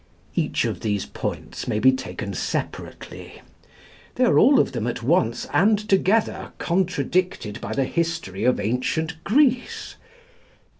[0.33, 3.43] Each of these points may be taken separately.
[4.15, 9.23] They are all of them at once and together contradicted by the history of ancient
[9.23, 9.97] Greece.